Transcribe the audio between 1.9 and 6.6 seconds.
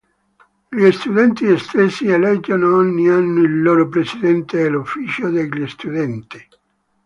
eleggono ogni anno il loro Presidente e l'Ufficio degli Studenti.